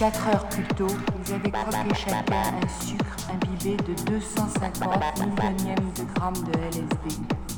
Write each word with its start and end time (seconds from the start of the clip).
Quatre 0.00 0.28
heures 0.28 0.48
plus 0.48 0.64
tôt, 0.76 0.86
ils 0.86 1.34
avaient 1.34 1.50
croqué 1.50 1.94
chacun 1.94 2.54
un 2.62 2.82
sucre 2.82 3.04
imbibé 3.30 3.76
de 3.76 3.92
250 4.10 5.18
millionièmes 5.18 5.92
de 5.94 6.14
grammes 6.14 6.42
de 6.42 6.58
LSD. 6.58 7.49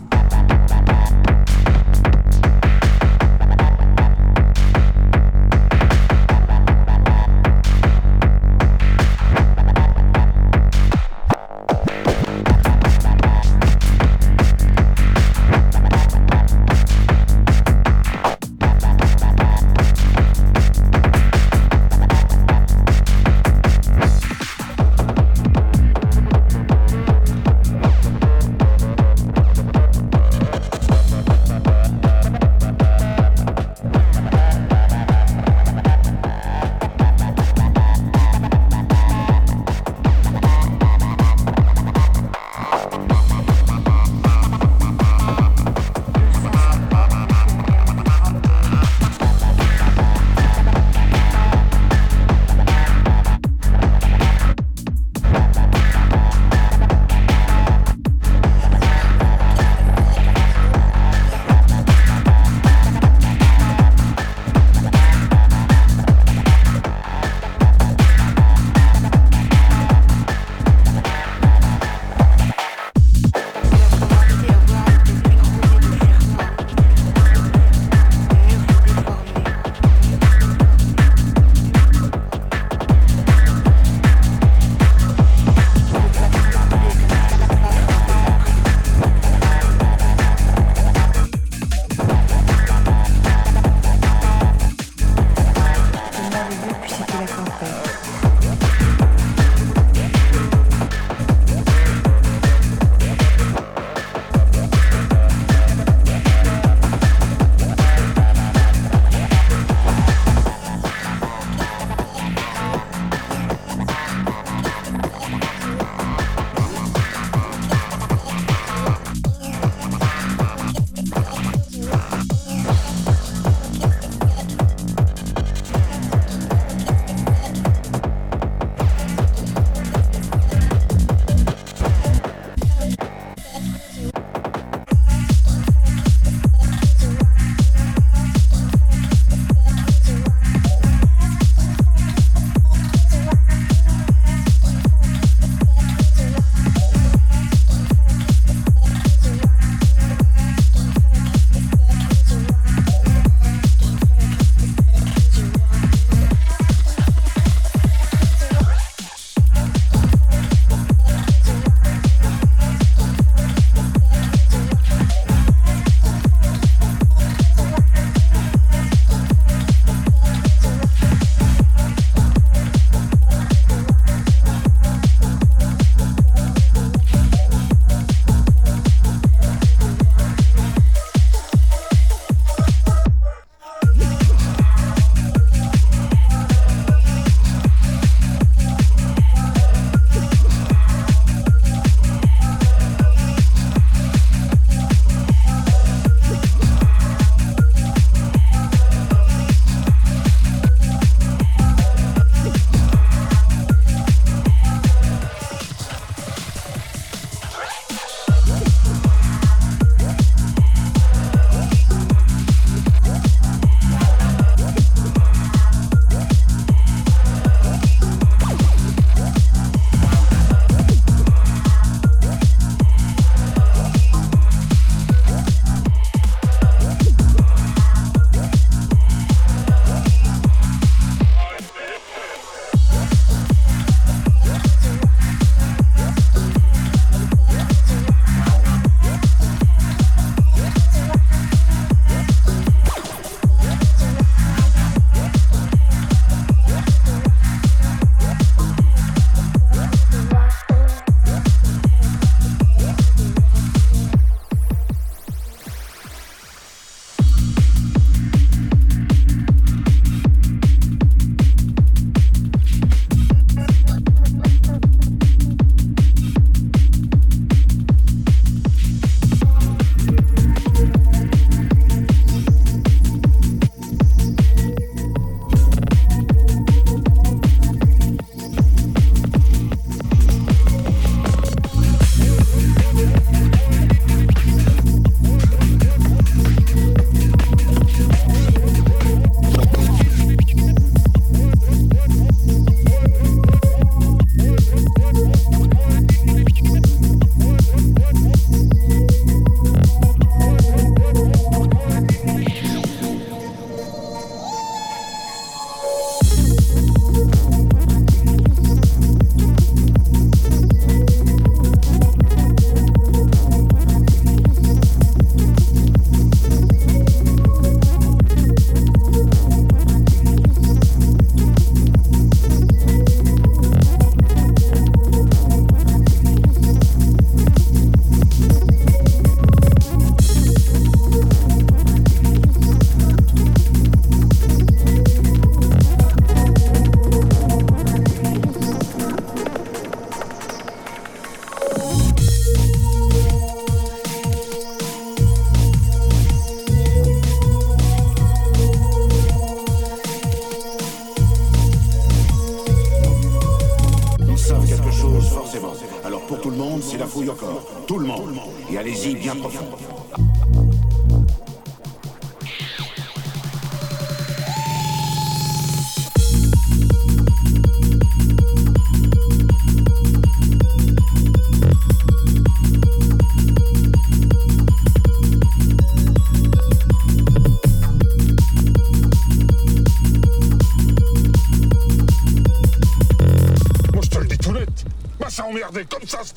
Ça 386.06 386.20
ce. 386.24 386.32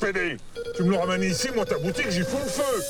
Tu 0.76 0.82
me 0.82 0.90
le 0.90 0.96
ramènes 0.96 1.22
ici, 1.22 1.48
moi 1.54 1.64
ta 1.64 1.78
boutique, 1.78 2.10
j'y 2.10 2.22
fous 2.22 2.38
le 2.42 2.48
feu. 2.48 2.82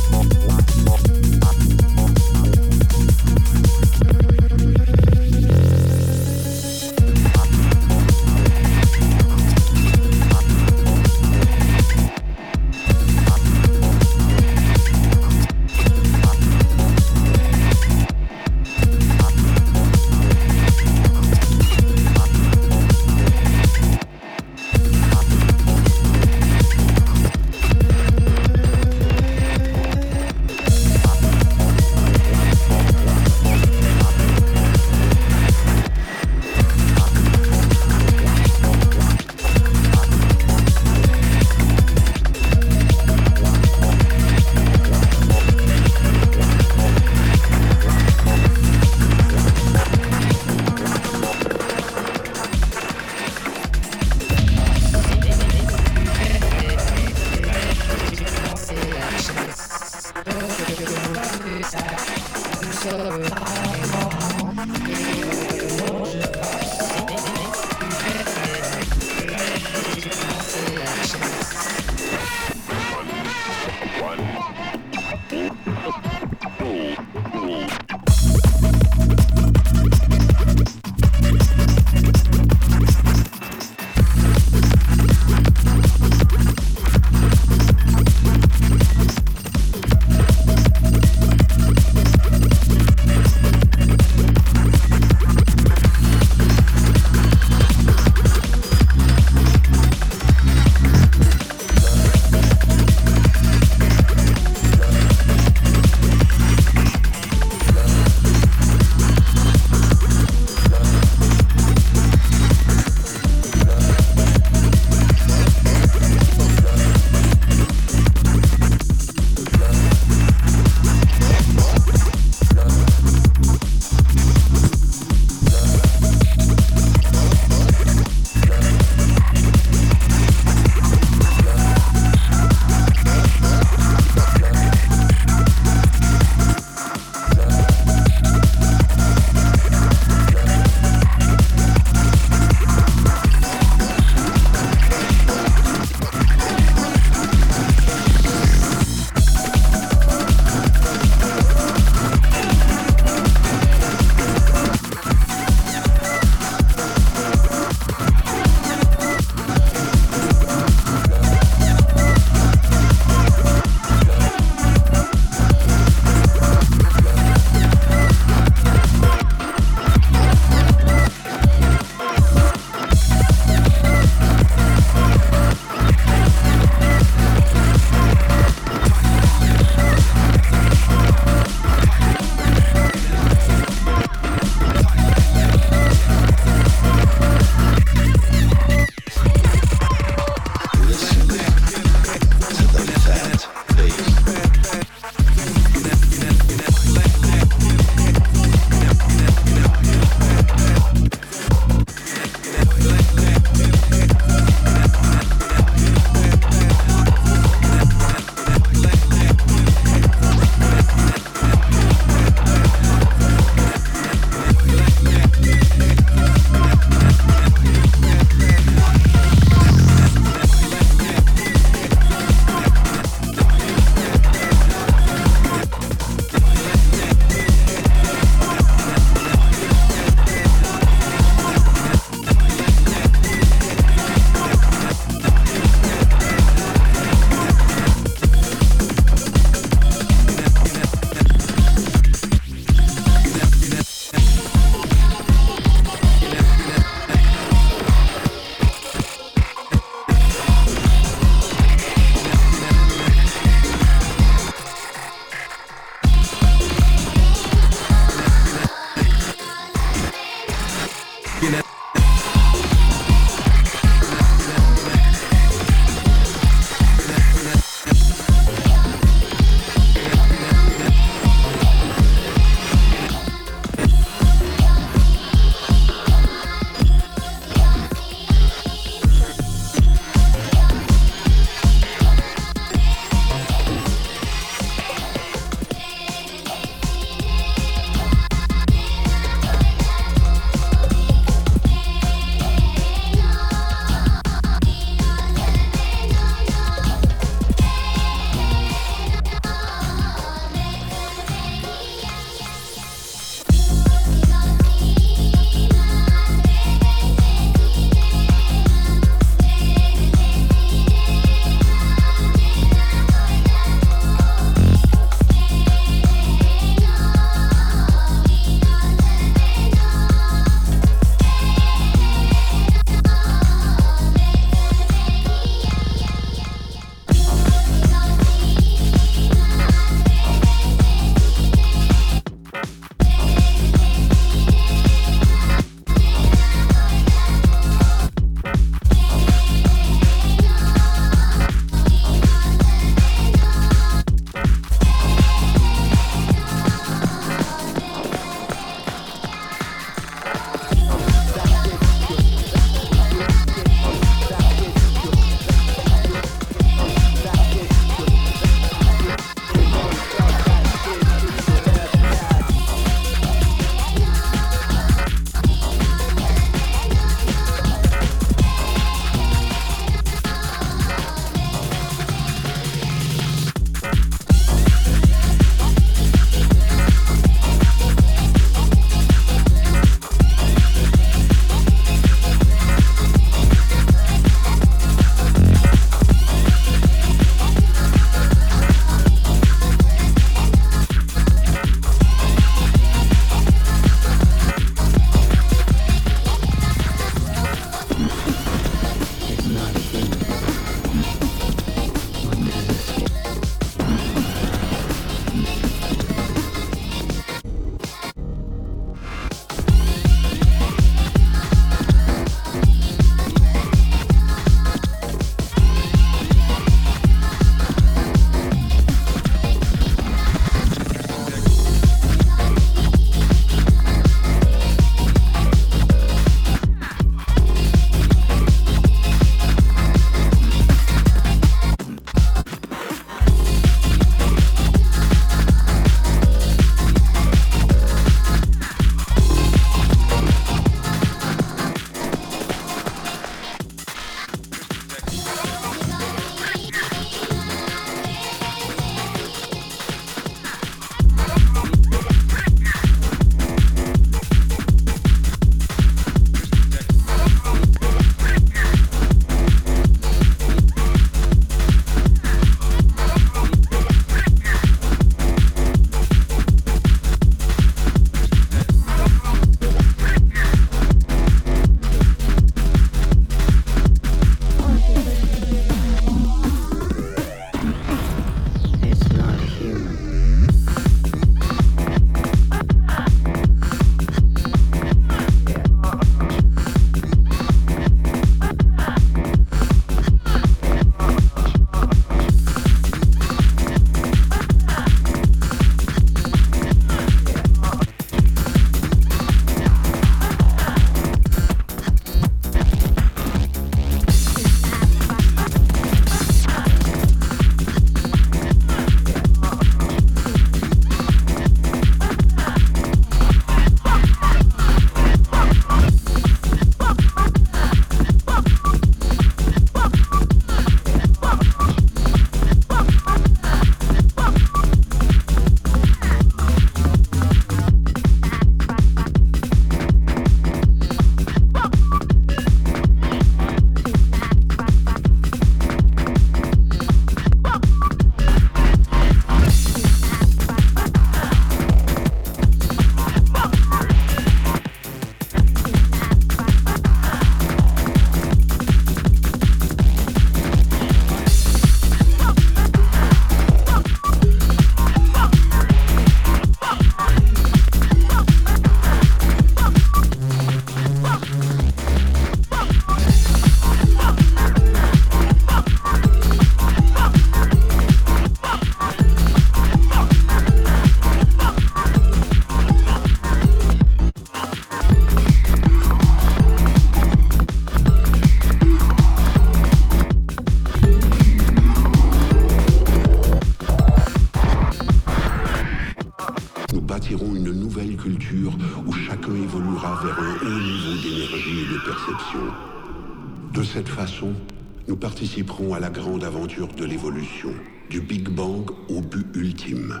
participerons 595.14 595.74
à 595.74 595.78
la 595.78 595.90
grande 595.90 596.24
aventure 596.24 596.66
de 596.66 596.84
l'évolution, 596.84 597.50
du 597.88 598.00
Big 598.00 598.28
Bang 598.28 598.68
au 598.88 599.00
but 599.00 599.24
ultime. 599.36 600.00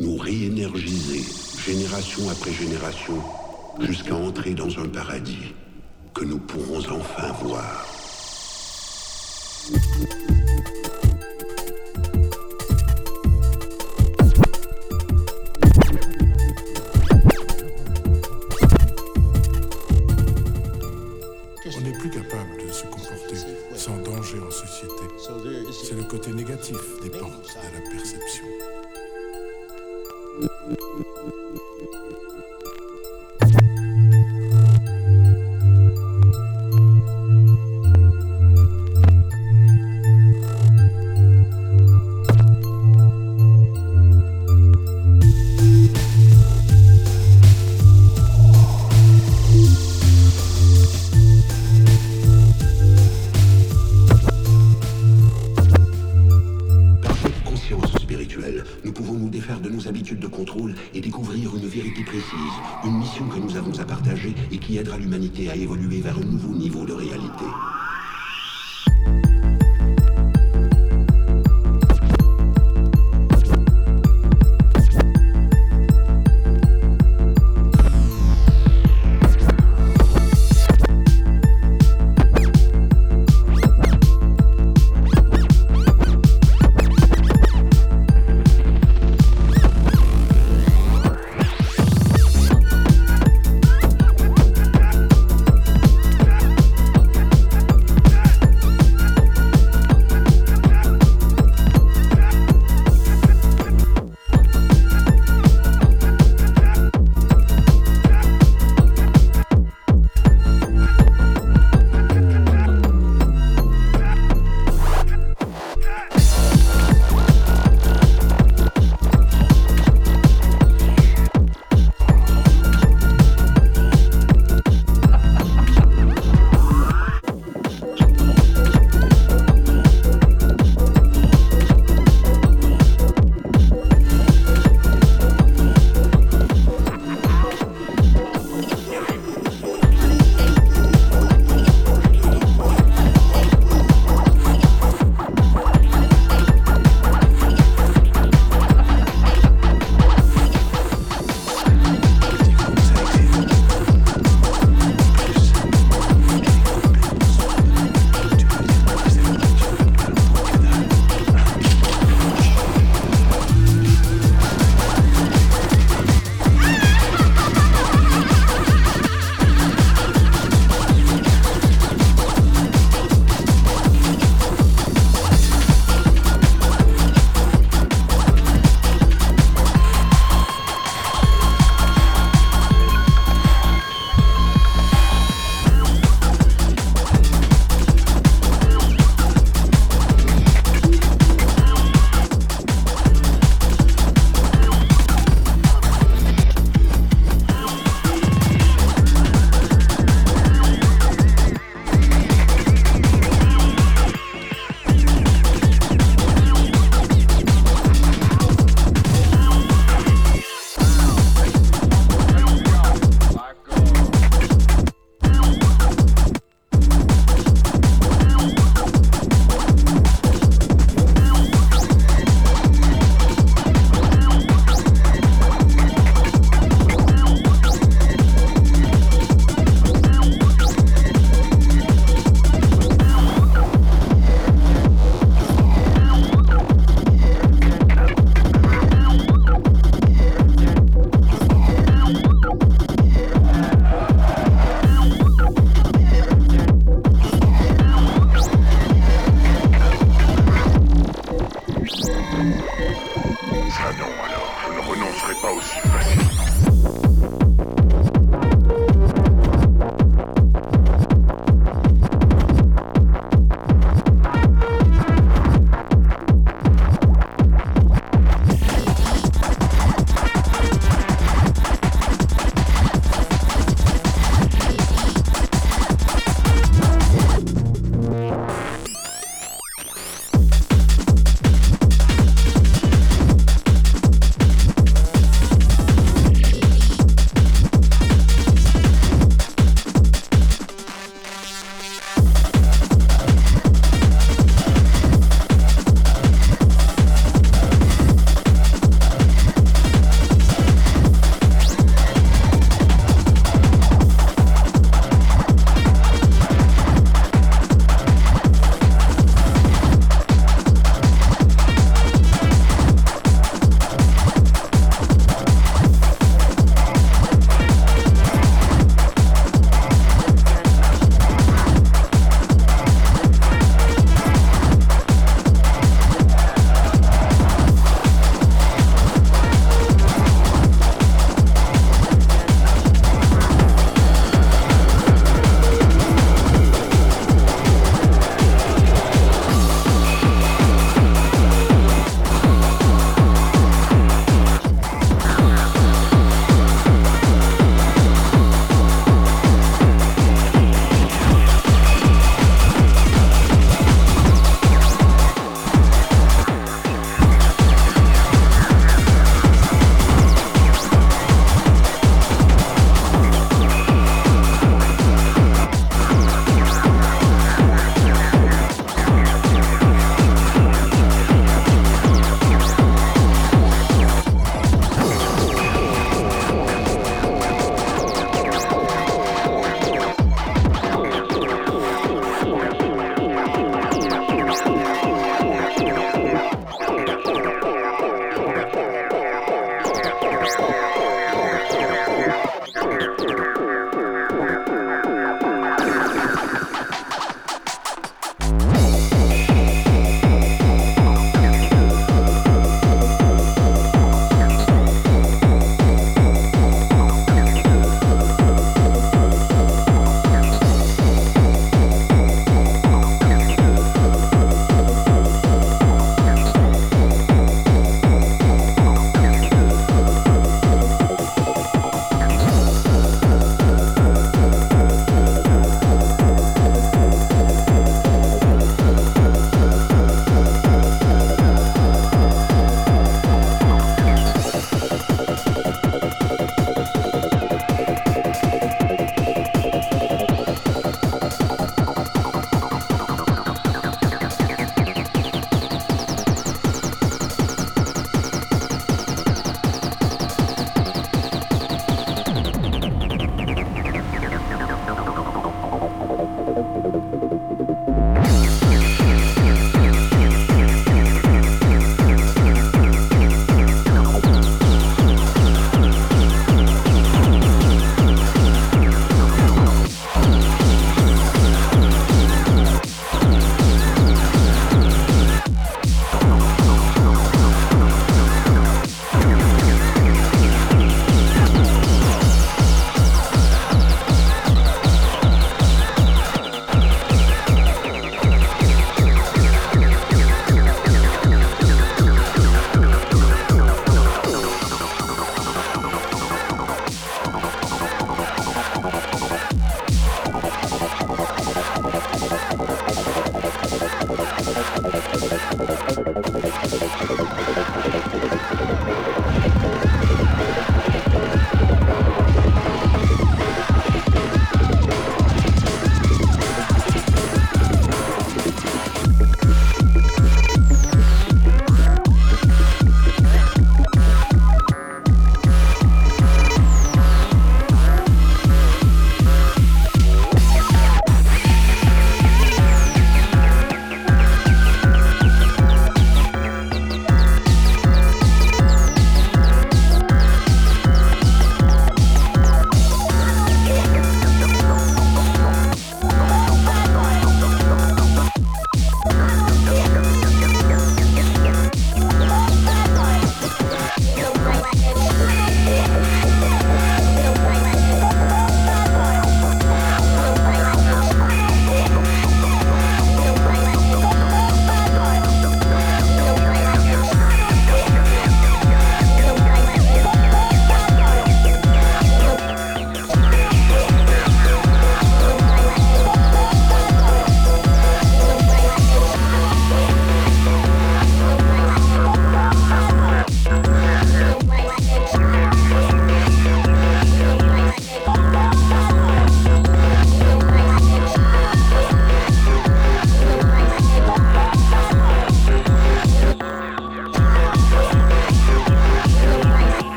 Nous 0.00 0.16
réénergiser, 0.16 1.20
génération 1.66 2.30
après 2.30 2.52
génération, 2.52 3.22
jusqu'à 3.80 4.14
entrer 4.14 4.54
dans 4.54 4.70
un 4.78 4.88
paradis 4.88 5.52
que 6.14 6.24
nous 6.24 6.38
pourrons 6.38 6.78
enfin 6.78 7.30
voir. 7.42 7.87